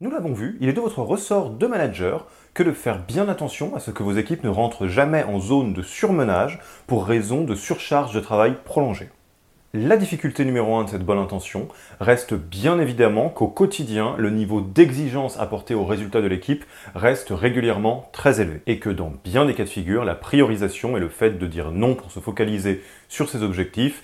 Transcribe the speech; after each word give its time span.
Nous 0.00 0.12
l'avons 0.12 0.32
vu, 0.32 0.56
il 0.60 0.68
est 0.68 0.74
de 0.74 0.80
votre 0.80 1.02
ressort 1.02 1.50
de 1.50 1.66
manager 1.66 2.28
que 2.54 2.62
de 2.62 2.70
faire 2.70 3.04
bien 3.04 3.28
attention 3.28 3.74
à 3.74 3.80
ce 3.80 3.90
que 3.90 4.04
vos 4.04 4.12
équipes 4.12 4.44
ne 4.44 4.48
rentrent 4.48 4.86
jamais 4.86 5.24
en 5.24 5.40
zone 5.40 5.72
de 5.72 5.82
surmenage 5.82 6.60
pour 6.86 7.04
raison 7.04 7.42
de 7.42 7.56
surcharge 7.56 8.14
de 8.14 8.20
travail 8.20 8.54
prolongée. 8.64 9.08
La 9.74 9.96
difficulté 9.96 10.44
numéro 10.44 10.76
un 10.76 10.84
de 10.84 10.88
cette 10.88 11.04
bonne 11.04 11.18
intention 11.18 11.66
reste 11.98 12.34
bien 12.34 12.78
évidemment 12.78 13.28
qu'au 13.28 13.48
quotidien, 13.48 14.14
le 14.18 14.30
niveau 14.30 14.60
d'exigence 14.60 15.36
apporté 15.38 15.74
aux 15.74 15.84
résultats 15.84 16.22
de 16.22 16.28
l'équipe 16.28 16.64
reste 16.94 17.30
régulièrement 17.30 18.08
très 18.12 18.40
élevé 18.40 18.62
et 18.68 18.78
que 18.78 18.90
dans 18.90 19.12
bien 19.24 19.46
des 19.46 19.54
cas 19.54 19.64
de 19.64 19.68
figure, 19.68 20.04
la 20.04 20.14
priorisation 20.14 20.96
et 20.96 21.00
le 21.00 21.08
fait 21.08 21.40
de 21.40 21.46
dire 21.48 21.72
non 21.72 21.96
pour 21.96 22.12
se 22.12 22.20
focaliser 22.20 22.84
sur 23.08 23.28
ses 23.28 23.42
objectifs 23.42 24.00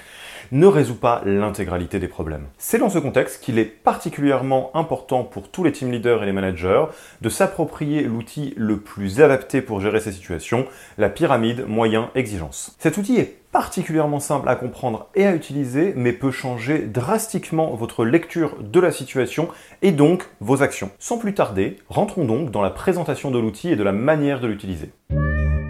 ne 0.53 0.67
résout 0.67 0.95
pas 0.95 1.23
l'intégralité 1.25 1.99
des 1.99 2.09
problèmes. 2.09 2.47
C'est 2.59 2.79
dans 2.79 2.91
ce 2.91 2.99
contexte 2.99 3.43
qu'il 3.43 3.59
est 3.59 3.65
particulièrement 3.65 4.71
important 4.75 5.25
pour 5.25 5.49
tous 5.51 5.65
les 5.65 5.73
team 5.73 5.91
leaders 5.91 6.23
et 6.23 6.27
les 6.27 6.33
managers 6.33 6.85
de 7.21 7.29
s'approprier 7.29 8.03
l'outil 8.03 8.55
le 8.57 8.79
plus 8.79 9.21
adapté 9.21 9.63
pour 9.63 9.81
gérer 9.81 10.01
ces 10.01 10.13
situations, 10.13 10.67
la 10.99 11.09
pyramide 11.09 11.67
moyen-exigence. 11.67 12.77
Cet 12.79 12.97
outil 12.97 13.17
est 13.17 13.37
particulièrement 13.53 14.19
simple 14.19 14.49
à 14.49 14.57
comprendre 14.57 15.09
et 15.15 15.27
à 15.27 15.35
utiliser, 15.35 15.93
mais 15.95 16.13
peut 16.13 16.33
changer 16.33 16.81
drastiquement 16.81 17.77
votre 17.77 18.05
lecture 18.05 18.57
de 18.61 18.81
la 18.81 18.91
situation 18.91 19.49
et 19.81 19.93
donc 19.93 20.29
vos 20.41 20.63
actions. 20.63 20.91
Sans 20.99 21.19
plus 21.19 21.35
tarder, 21.35 21.77
rentrons 21.89 22.25
donc 22.25 22.51
dans 22.51 22.63
la 22.63 22.71
présentation 22.71 23.31
de 23.31 23.39
l'outil 23.39 23.71
et 23.71 23.77
de 23.77 23.85
la 23.85 23.93
manière 23.93 24.41
de 24.41 24.49
l'utiliser. 24.49 24.91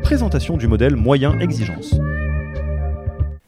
Présentation 0.03 0.57
du 0.57 0.67
modèle 0.67 0.97
moyen-exigence. 0.97 1.95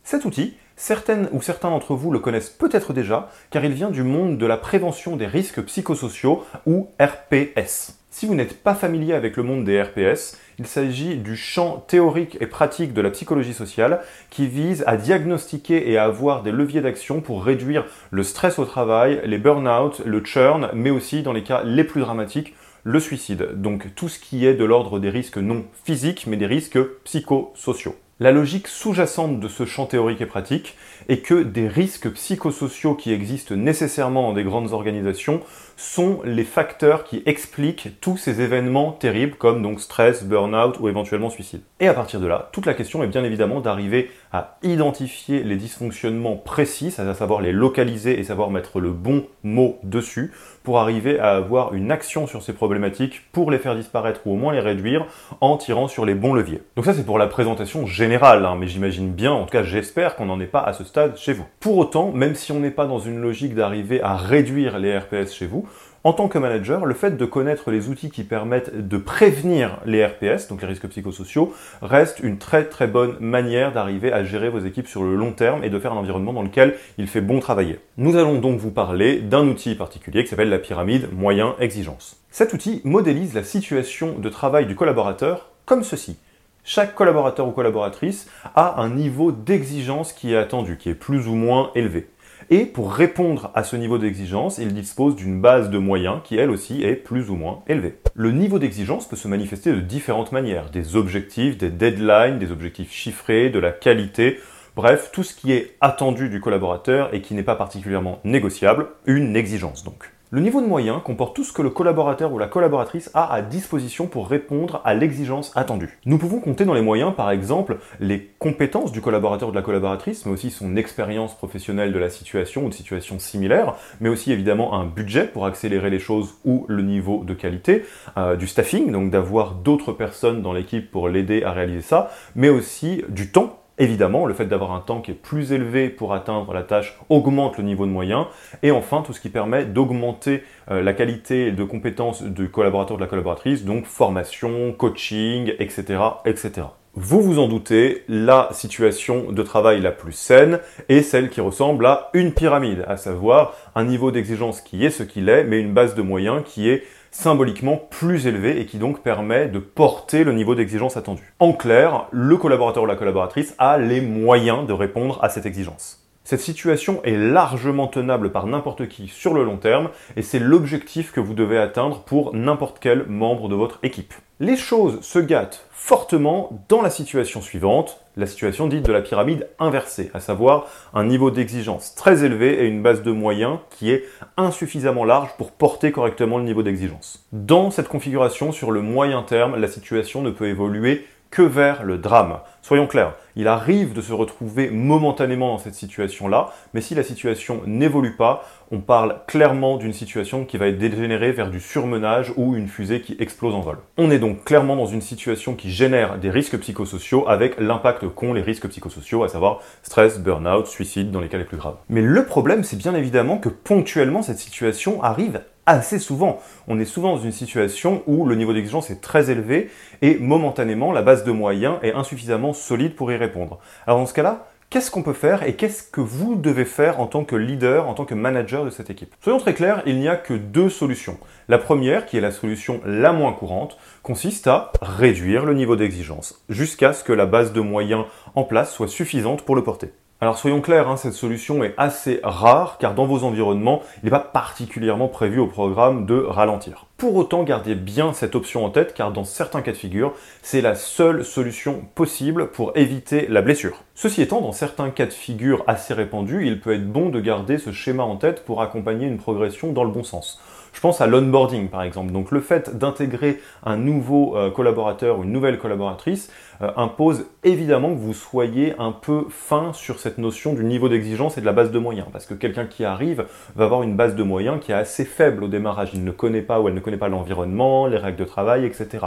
Cet 0.03 0.25
outil 0.25 0.55
Certaines 0.79 1.31
ou 1.33 1.41
certains 1.41 1.71
d'entre 1.71 1.95
vous 1.95 2.11
le 2.11 2.19
connaissent 2.19 2.51
peut-être 2.51 2.93
déjà, 2.93 3.31
car 3.51 3.65
il 3.65 3.73
vient 3.73 3.91
du 3.91 4.03
monde 4.03 4.37
de 4.37 4.45
la 4.45 4.59
prévention 4.59 5.17
des 5.17 5.27
risques 5.27 5.63
psychosociaux 5.63 6.45
ou 6.67 6.89
RPS. 7.01 7.99
Si 8.11 8.27
vous 8.27 8.35
n'êtes 8.35 8.63
pas 8.63 8.75
familier 8.75 9.15
avec 9.15 9.39
le 9.39 9.43
monde 9.43 9.65
des 9.65 9.81
RPS, 9.81 10.39
il 10.59 10.67
s'agit 10.67 11.17
du 11.17 11.35
champ 11.35 11.85
théorique 11.87 12.37
et 12.41 12.47
pratique 12.47 12.93
de 12.93 13.01
la 13.01 13.11
psychologie 13.11 13.55
sociale 13.55 14.01
qui 14.29 14.47
vise 14.47 14.85
à 14.87 14.99
diagnostiquer 14.99 15.91
et 15.91 15.97
à 15.97 16.05
avoir 16.05 16.43
des 16.43 16.53
leviers 16.53 16.83
d'action 16.83 17.23
pour 17.23 17.43
réduire 17.43 17.87
le 18.11 18.23
stress 18.23 18.59
au 18.59 18.67
travail, 18.67 19.23
les 19.25 19.39
burn-out, 19.39 20.03
le 20.05 20.23
churn, 20.25 20.69
mais 20.75 20.91
aussi 20.91 21.23
dans 21.23 21.33
les 21.33 21.43
cas 21.43 21.63
les 21.65 21.85
plus 21.85 22.03
dramatiques, 22.03 22.55
le 22.85 23.01
suicide. 23.01 23.49
Donc 23.55 23.95
tout 23.95 24.11
ce 24.11 24.19
qui 24.19 24.47
est 24.47 24.55
de 24.55 24.65
l'ordre 24.65 24.99
des 24.99 25.11
risques 25.11 25.39
non 25.39 25.65
physiques, 25.85 26.27
mais 26.27 26.37
des 26.37 26.47
risques 26.47 26.79
psychosociaux. 27.05 27.97
La 28.19 28.33
logique 28.33 28.67
sous-jacente 28.67 29.41
de 29.41 29.49
ce 29.49 29.67
champ 29.67 29.85
théorique 29.85 30.23
et 30.23 30.27
pratique 30.27 30.75
est 31.11 31.19
que 31.19 31.43
des 31.43 31.69
risques 31.69 32.11
psychosociaux 32.13 32.95
qui 32.95 33.13
existent 33.13 33.55
nécessairement 33.55 34.23
dans 34.23 34.33
des 34.33 34.43
grandes 34.43 34.73
organisations 34.73 35.43
sont 35.77 36.21
les 36.25 36.45
facteurs 36.45 37.05
qui 37.05 37.23
expliquent 37.27 38.01
tous 38.01 38.17
ces 38.17 38.41
événements 38.41 38.93
terribles 38.93 39.37
comme 39.37 39.63
donc 39.63 39.81
stress, 39.81 40.25
burn-out 40.25 40.81
ou 40.81 40.89
éventuellement 40.89 41.31
suicide. 41.31 41.61
Et 41.81 41.89
à 41.89 41.95
partir 41.95 42.21
de 42.21 42.27
là, 42.27 42.49
toute 42.53 42.67
la 42.67 42.75
question 42.75 43.03
est 43.03 43.09
bien 43.09 43.23
évidemment 43.25 43.61
d'arriver 43.61 44.11
à 44.33 44.57
identifier 44.63 45.43
les 45.43 45.57
dysfonctionnements 45.57 46.37
précis, 46.37 46.95
à 46.99 47.15
savoir 47.15 47.41
les 47.43 47.53
localiser 47.53 48.19
et 48.19 48.25
savoir 48.25 48.51
mettre 48.51 48.81
le 48.81 48.91
bon 48.91 49.27
mot 49.43 49.79
dessus 49.83 50.33
pour 50.63 50.79
arriver 50.79 51.21
à 51.21 51.37
avoir 51.37 51.75
une 51.75 51.91
action 51.91 52.27
sur 52.27 52.43
ces 52.43 52.53
problématiques 52.53 53.23
pour 53.33 53.51
les 53.51 53.59
faire 53.59 53.77
disparaître 53.77 54.21
ou 54.25 54.33
au 54.33 54.37
moins 54.37 54.53
les 54.53 54.61
réduire 54.61 55.07
en 55.41 55.57
tirant 55.57 55.89
sur 55.89 56.05
les 56.05 56.15
bons 56.15 56.35
leviers. 56.35 56.63
Donc 56.75 56.87
ça 56.87 56.95
c'est 56.95 57.05
pour 57.05 57.19
la 57.19 57.27
présentation 57.27 57.87
générale, 57.87 58.45
hein, 58.45 58.57
mais 58.59 58.67
j'imagine 58.67 59.13
bien, 59.13 59.33
en 59.33 59.45
tout 59.45 59.53
cas 59.53 59.63
j'espère 59.63 60.17
qu'on 60.17 60.27
n'en 60.27 60.41
est 60.41 60.47
pas 60.47 60.63
à 60.63 60.73
ce 60.73 60.85
stade 60.85 61.17
chez 61.17 61.35
vous. 61.35 61.45
Pour 61.61 61.77
autant, 61.77 62.11
même 62.11 62.35
si 62.35 62.53
on 62.53 62.61
n'est 62.61 62.71
pas 62.71 62.87
dans 62.87 62.99
une 62.99 63.21
logique 63.21 63.55
d'arriver 63.55 64.03
à 64.03 64.17
réduire 64.17 64.79
les 64.79 64.97
RPS 64.97 65.33
chez 65.33 65.47
vous, 65.47 65.66
en 66.07 66.13
tant 66.13 66.29
que 66.29 66.39
manager, 66.39 66.87
le 66.87 66.95
fait 66.95 67.17
de 67.17 67.25
connaître 67.25 67.73
les 67.73 67.89
outils 67.89 68.11
qui 68.11 68.23
permettent 68.23 68.87
de 68.87 68.97
prévenir 68.97 69.81
les 69.87 70.07
RPS, 70.07 70.47
donc 70.47 70.63
les 70.63 70.69
risques 70.69 70.87
psychosociaux, 70.87 71.53
reste 71.83 72.21
une 72.21 72.39
très 72.39 72.67
très 72.67 72.87
bonne 72.87 73.17
manière 73.19 73.73
d'arriver 73.73 74.13
à 74.13 74.23
gérer 74.23 74.49
vos 74.49 74.61
équipes 74.61 74.87
sur 74.87 75.03
le 75.03 75.17
long 75.17 75.33
terme 75.33 75.65
et 75.65 75.69
de 75.69 75.77
faire 75.81 75.93
un 75.93 75.97
environnement 75.97 76.33
dans 76.33 76.45
lequel 76.45 76.77
il 76.97 77.09
fait 77.09 77.21
bon 77.21 77.41
travailler. 77.41 77.81
Nous 77.97 78.15
allons 78.15 78.39
donc 78.39 78.61
vous 78.61 78.71
parler 78.71 79.19
d'un 79.19 79.49
outil 79.49 79.75
particulier 79.75 80.23
qui 80.23 80.31
s'appelle 80.31 80.49
la 80.49 80.61
pyramide 80.61 81.09
moyen-exigence. 81.13 82.23
Cet 82.31 82.53
outil 82.53 82.83
modélise 82.85 83.35
la 83.35 83.43
situation 83.43 84.17
de 84.17 84.29
travail 84.29 84.67
du 84.67 84.77
collaborateur 84.77 85.51
comme 85.65 85.83
ceci. 85.83 86.19
Chaque 86.63 86.95
collaborateur 86.95 87.49
ou 87.49 87.51
collaboratrice 87.51 88.29
a 88.55 88.81
un 88.81 88.91
niveau 88.91 89.33
d'exigence 89.33 90.13
qui 90.13 90.35
est 90.35 90.37
attendu, 90.37 90.77
qui 90.77 90.89
est 90.89 90.95
plus 90.95 91.27
ou 91.27 91.35
moins 91.35 91.73
élevé. 91.75 92.09
Et 92.49 92.65
pour 92.65 92.93
répondre 92.93 93.51
à 93.57 93.65
ce 93.65 93.75
niveau 93.75 93.99
d'exigence, 93.99 94.59
il 94.59 94.73
dispose 94.73 95.17
d'une 95.17 95.41
base 95.41 95.69
de 95.69 95.79
moyens 95.79 96.21
qui, 96.23 96.37
elle 96.37 96.51
aussi, 96.51 96.85
est 96.85 96.95
plus 96.95 97.29
ou 97.29 97.35
moins 97.35 97.63
élevée. 97.67 97.97
Le 98.15 98.31
niveau 98.31 98.61
d'exigence 98.61 99.09
peut 99.09 99.17
se 99.17 99.27
manifester 99.27 99.73
de 99.73 99.81
différentes 99.81 100.31
manières. 100.31 100.71
Des 100.71 100.95
objectifs, 100.95 101.59
des 101.59 101.71
deadlines, 101.71 102.39
des 102.39 102.53
objectifs 102.53 102.93
chiffrés, 102.93 103.51
de 103.51 103.59
la 103.59 103.73
qualité, 103.73 104.39
bref, 104.77 105.11
tout 105.13 105.25
ce 105.25 105.35
qui 105.35 105.53
est 105.53 105.77
attendu 105.81 106.29
du 106.29 106.41
collaborateur 106.41 107.13
et 107.13 107.21
qui 107.21 107.35
n'est 107.35 107.43
pas 107.43 107.57
particulièrement 107.57 108.21
négociable, 108.23 108.91
une 109.07 109.35
exigence 109.35 109.83
donc. 109.83 110.13
Le 110.37 110.43
niveau 110.43 110.61
de 110.61 110.67
moyen 110.67 111.01
comporte 111.01 111.35
tout 111.35 111.45
ce 111.45 111.53
que 111.55 111.63
le 111.63 111.71
collaborateur 111.71 112.31
ou 112.31 112.37
la 112.39 112.47
collaboratrice 112.47 113.11
a 113.15 113.33
à 113.33 113.41
disposition 113.41 114.07
pour 114.07 114.29
répondre 114.29 114.83
à 114.85 114.93
l'exigence 114.93 115.51
attendue. 115.57 115.99
Nous 116.05 116.19
pouvons 116.19 116.41
compter 116.41 116.67
dans 116.67 116.75
les 116.75 116.83
moyens, 116.83 117.15
par 117.17 117.31
exemple, 117.31 117.79
les 118.01 118.33
compétences 118.39 118.93
du 118.93 119.01
collaborateur 119.01 119.49
ou 119.49 119.53
de 119.53 119.57
la 119.57 119.63
collaboratrice, 119.63 120.27
mais 120.27 120.33
aussi 120.33 120.51
son 120.51 120.77
expérience 120.77 121.35
professionnelle 121.35 121.91
de 121.91 121.99
la 121.99 122.11
situation 122.11 122.67
ou 122.67 122.69
de 122.69 122.75
situations 122.75 123.19
similaires, 123.19 123.77
mais 124.01 124.11
aussi 124.11 124.31
évidemment 124.31 124.75
un 124.75 124.85
budget 124.85 125.27
pour 125.27 125.47
accélérer 125.47 125.89
les 125.89 125.99
choses 125.99 126.35
ou 126.45 126.67
le 126.69 126.83
niveau 126.83 127.25
de 127.25 127.33
qualité, 127.33 127.87
euh, 128.19 128.37
du 128.37 128.47
staffing, 128.47 128.93
donc 128.93 129.11
d'avoir 129.11 129.53
d'autres 129.55 129.93
personnes 129.93 130.43
dans 130.43 130.53
l'équipe 130.53 130.91
pour 130.91 131.09
l'aider 131.09 131.45
à 131.45 131.53
réaliser 131.53 131.81
ça, 131.81 132.11
mais 132.35 132.51
aussi 132.51 133.03
du 133.09 133.33
temps 133.33 133.56
Évidemment, 133.79 134.25
le 134.25 134.33
fait 134.33 134.47
d'avoir 134.47 134.73
un 134.73 134.81
temps 134.81 135.03
qui 135.03 135.11
est 135.11 135.15
plus 135.15 135.53
élevé 135.53 135.91
pour 135.91 136.15
atteindre 136.15 136.55
la 136.55 136.63
tâche 136.63 136.99
augmente 137.11 137.59
le 137.59 137.65
niveau 137.65 137.85
de 137.85 137.91
moyen. 137.91 138.29
Et 138.63 138.71
enfin, 138.71 139.03
tout 139.03 139.13
ce 139.13 139.21
qui 139.21 139.29
permet 139.29 139.67
d'augmenter 139.67 140.43
euh, 140.71 140.83
la 140.83 140.95
qualité 140.95 141.53
de 141.53 141.63
compétences 141.63 142.23
du 142.23 142.49
collaborateur 142.49 142.97
de 142.97 143.03
la 143.03 143.09
collaboratrice, 143.09 143.65
donc 143.65 143.85
formation, 143.85 144.73
coaching, 144.73 145.53
etc., 145.59 146.01
etc. 146.25 146.69
Vous 146.99 147.21
vous 147.21 147.39
en 147.39 147.47
doutez, 147.47 148.05
la 148.09 148.49
situation 148.53 149.31
de 149.31 149.43
travail 149.43 149.83
la 149.83 149.93
plus 149.93 150.13
saine 150.13 150.61
est 150.89 151.03
celle 151.03 151.29
qui 151.29 151.43
ressemble 151.43 151.85
à 151.85 152.09
une 152.15 152.33
pyramide, 152.33 152.87
à 152.89 152.97
savoir 152.97 153.53
un 153.75 153.85
niveau 153.85 154.11
d'exigence 154.11 154.63
qui 154.63 154.87
est 154.87 154.91
ce 154.91 155.03
qu'il 155.03 155.29
est, 155.29 155.45
mais 155.45 155.61
une 155.61 155.75
base 155.75 155.95
de 155.95 156.01
moyens 156.01 156.43
qui 156.47 156.71
est 156.71 156.85
symboliquement 157.17 157.79
plus 157.79 158.27
élevé 158.27 158.61
et 158.61 158.67
qui 158.67 158.77
donc 158.77 159.01
permet 159.01 159.49
de 159.49 159.59
porter 159.59 160.23
le 160.23 160.33
niveau 160.33 160.55
d'exigence 160.55 160.99
attendu. 160.99 161.33
En 161.39 161.55
clair, 161.55 162.09
le 162.11 162.37
collaborateur 162.37 162.83
ou 162.83 162.87
la 162.87 162.95
collaboratrice 162.95 163.55
a 163.57 163.79
les 163.79 164.03
moyens 164.03 164.67
de 164.67 164.75
répondre 164.75 165.19
à 165.25 165.31
cette 165.31 165.47
exigence. 165.47 166.06
Cette 166.27 166.41
situation 166.41 167.01
est 167.05 167.17
largement 167.17 167.87
tenable 167.87 168.33
par 168.33 168.49
n'importe 168.49 168.89
qui 168.89 169.07
sur 169.07 169.33
le 169.33 169.45
long 169.45 169.59
terme 169.59 169.91
et 170.17 170.23
c'est 170.23 170.41
l'objectif 170.41 171.13
que 171.13 171.21
vous 171.21 171.35
devez 171.35 171.57
atteindre 171.57 172.01
pour 172.01 172.35
n'importe 172.35 172.79
quel 172.81 173.07
membre 173.07 173.49
de 173.49 173.55
votre 173.55 173.79
équipe. 173.85 174.13
Les 174.41 174.57
choses 174.57 175.01
se 175.03 175.21
gâtent 175.21 175.65
fortement 175.71 176.65
dans 176.69 176.83
la 176.83 176.91
situation 176.91 177.41
suivante, 177.41 178.05
la 178.17 178.27
situation 178.27 178.67
dite 178.67 178.85
de 178.85 178.93
la 178.93 179.03
pyramide 179.03 179.49
inversée, 179.61 180.11
à 180.15 180.21
savoir 180.21 180.67
un 180.95 181.05
niveau 181.05 181.31
d'exigence 181.31 181.95
très 181.95 182.25
élevé 182.25 182.61
et 182.61 182.67
une 182.67 182.83
base 182.83 183.05
de 183.05 183.13
moyens 183.13 183.59
qui 183.71 183.93
est 183.93 184.05
insuffisamment 184.37 185.05
large 185.05 185.31
pour 185.39 185.53
porter 185.53 185.93
correctement 185.93 186.39
le 186.39 186.45
niveau 186.45 186.65
d'exigence. 186.65 187.25
Dans 187.31 187.71
cette 187.71 187.87
configuration, 187.87 188.51
sur 188.51 188.73
le 188.73 188.81
moyen 188.81 189.23
terme, 189.23 189.61
la 189.61 189.69
situation 189.69 190.23
ne 190.23 190.31
peut 190.31 190.49
évoluer 190.49 191.07
que 191.31 191.43
vers 191.43 191.83
le 191.83 191.99
drame. 191.99 192.39
Soyons 192.63 192.87
clairs, 192.87 193.15
il 193.37 193.49
arrive 193.49 193.93
de 193.93 194.01
se 194.01 194.13
retrouver 194.13 194.71
momentanément 194.71 195.49
dans 195.49 195.59
cette 195.59 195.75
situation-là, 195.75 196.51
mais 196.75 196.81
si 196.81 196.95
la 196.95 197.03
situation 197.03 197.63
n'évolue 197.67 198.17
pas, 198.17 198.45
on 198.73 198.81
parle 198.81 199.21
clairement 199.27 199.77
d'une 199.77 199.93
situation 199.93 200.45
qui 200.45 200.57
va 200.57 200.69
être 200.69 200.79
dégénérée 200.79 201.33
vers 201.33 201.51
du 201.51 201.61
surmenage 201.61 202.33
ou 202.37 202.57
une 202.57 202.67
fusée 202.67 203.03
qui 203.03 203.17
explose 203.21 203.55
en 203.55 203.61
vol. 203.61 203.79
On 203.99 204.11
est 204.11 204.19
donc 204.19 204.45
clairement 204.45 204.75
dans 204.75 204.87
une 204.87 205.01
situation 205.01 205.55
qui 205.55 205.71
génère 205.71 206.19
des 206.19 206.31
risques 206.31 206.59
psychosociaux 206.59 207.29
avec 207.29 207.61
l'impact 207.61 208.09
qu'ont 208.09 208.33
les 208.33 208.43
risques 208.43 208.69
psychosociaux, 208.69 209.23
à 209.23 209.29
savoir 209.29 209.61
stress, 209.83 210.19
burn-out, 210.19 210.67
suicide 210.67 211.11
dans 211.11 211.21
les 211.21 211.29
cas 211.29 211.39
les 211.39 211.45
plus 211.45 211.59
graves. 211.59 211.77
Mais 211.89 212.03
le 212.03 212.25
problème, 212.25 212.65
c'est 212.65 212.77
bien 212.77 212.95
évidemment 212.95 213.39
que 213.39 213.49
ponctuellement 213.49 214.23
cette 214.23 214.39
situation 214.39 215.03
arrive 215.03 215.41
assez 215.67 215.99
souvent. 215.99 216.41
On 216.69 216.79
est 216.79 216.85
souvent 216.85 217.17
dans 217.17 217.23
une 217.23 217.33
situation 217.33 218.03
où 218.07 218.25
le 218.25 218.37
niveau 218.37 218.53
d'exigence 218.53 218.91
est 218.91 219.01
très 219.01 219.31
élevé 219.31 219.71
et 220.01 220.17
momentanément 220.19 220.93
la 220.93 221.03
base 221.03 221.25
de 221.25 221.33
moyens 221.33 221.77
est 221.83 221.93
insuffisamment 221.93 222.53
solide 222.53 222.95
pour 222.95 223.13
y 223.13 223.17
répondre. 223.17 223.59
Alors 223.87 223.99
dans 223.99 224.07
ce 224.07 224.15
cas-là, 224.15 224.47
qu'est-ce 224.71 224.91
qu'on 224.91 225.03
peut 225.03 225.13
faire 225.13 225.43
et 225.43 225.55
qu'est-ce 225.55 225.83
que 225.83 226.01
vous 226.01 226.37
devez 226.37 226.65
faire 226.65 227.01
en 227.01 227.07
tant 227.07 227.25
que 227.25 227.37
leader, 227.37 227.89
en 227.89 227.95
tant 227.95 228.05
que 228.05 228.15
manager 228.15 228.65
de 228.65 228.71
cette 228.71 228.91
équipe? 228.91 229.15
Soyons 229.21 229.39
très 229.39 229.55
clairs, 229.55 229.83
il 229.87 229.99
n'y 229.99 230.09
a 230.09 230.17
que 230.17 230.35
deux 230.35 230.71
solutions. 230.71 231.19
La 231.49 231.59
première, 231.59 232.07
qui 232.07 232.17
est 232.17 232.21
la 232.21 232.33
solution 232.33 232.81
la 232.85 233.13
moins 233.13 233.33
courante, 233.33 233.77
consiste 234.03 234.47
à 234.47 234.73
réduire 234.81 235.45
le 235.45 235.55
niveau 235.55 235.77
d'exigence 235.77 236.45
jusqu'à 236.49 236.93
ce 236.93 237.05
que 237.05 237.13
la 237.13 237.27
base 237.27 237.53
de 237.53 237.61
moyens 237.61 238.05
en 238.35 238.45
place 238.45 238.73
soit 238.73 238.89
suffisante 238.89 239.43
pour 239.43 239.57
le 239.57 239.65
porter. 239.65 239.93
Alors 240.23 240.39
soyons 240.39 240.63
clairs, 240.63 240.89
hein, 240.89 240.97
cette 240.97 241.13
solution 241.13 241.63
est 241.63 241.75
assez 241.77 242.21
rare 242.23 242.79
car 242.79 242.95
dans 242.95 243.05
vos 243.05 243.23
environnements, 243.23 243.83
il 244.03 244.07
n'est 244.07 244.11
pas 244.11 244.19
particulièrement 244.19 245.09
prévu 245.09 245.41
au 245.41 245.47
programme 245.47 246.07
de 246.07 246.15
ralentir. 246.15 246.87
Pour 246.97 247.17
autant, 247.17 247.43
gardez 247.43 247.75
bien 247.75 248.15
cette 248.15 248.35
option 248.35 248.65
en 248.65 248.71
tête 248.71 248.95
car 248.95 249.13
dans 249.13 249.25
certains 249.25 249.61
cas 249.61 249.73
de 249.73 249.77
figure, 249.77 250.15
c'est 250.41 250.63
la 250.63 250.75
seule 250.75 251.23
solution 251.23 251.83
possible 251.95 252.51
pour 252.51 252.73
éviter 252.79 253.27
la 253.29 253.43
blessure. 253.43 253.83
Ceci 253.95 254.23
étant, 254.23 254.41
dans 254.41 254.53
certains 254.53 254.89
cas 254.89 255.05
de 255.05 255.13
figure 255.13 255.63
assez 255.67 255.93
répandus, 255.93 256.47
il 256.47 256.61
peut 256.61 256.73
être 256.73 256.91
bon 256.91 257.11
de 257.11 257.21
garder 257.21 257.59
ce 257.59 257.71
schéma 257.71 258.03
en 258.03 258.17
tête 258.17 258.43
pour 258.47 258.63
accompagner 258.63 259.07
une 259.07 259.19
progression 259.19 259.73
dans 259.73 259.85
le 259.85 259.91
bon 259.91 260.03
sens. 260.03 260.41
Je 260.77 260.81
pense 260.83 261.01
à 261.01 261.07
l'onboarding 261.07 261.69
par 261.71 261.83
exemple. 261.83 262.13
Donc 262.13 262.31
le 262.31 262.41
fait 262.41 262.77
d'intégrer 262.77 263.41
un 263.65 263.79
nouveau 263.79 264.37
euh, 264.37 264.51
collaborateur 264.51 265.19
ou 265.19 265.25
une 265.25 265.33
nouvelle 265.33 265.59
collaboratrice 265.59 266.31
euh, 266.63 266.71
impose 266.77 267.27
évidemment 267.45 267.91
que 267.91 267.99
vous 267.99 268.15
soyez 268.15 268.75
un 268.79 268.93
peu 268.93 269.27
fin 269.31 269.73
sur 269.73 269.99
cette 269.99 270.19
notion 270.19 270.55
du 270.55 270.65
niveau 270.65 270.89
d'exigence 270.89 271.39
et 271.39 271.41
de 271.41 271.47
la 271.47 271.53
base 271.53 271.71
de 271.71 271.79
moyens. 271.79 272.09
Parce 272.13 272.27
que 272.27 272.35
quelqu'un 272.35 272.67
qui 272.67 272.85
arrive 272.85 273.27
va 273.55 273.65
avoir 273.65 273.83
une 273.83 273.97
base 273.97 274.15
de 274.15 274.23
moyens 274.23 274.59
qui 274.61 274.73
est 274.73 274.77
assez 274.77 275.05
faible 275.05 275.45
au 275.45 275.49
démarrage. 275.49 275.91
Il 275.95 276.05
ne 276.05 276.11
connaît 276.11 276.43
pas 276.43 276.61
ou 276.61 276.69
elle 276.69 276.75
ne 276.75 276.81
connaît 276.81 276.97
pas 276.97 277.09
l'environnement, 277.09 277.87
les 277.87 277.99
règles 277.99 278.19
de 278.19 278.25
travail, 278.25 278.65
etc. 278.65 279.07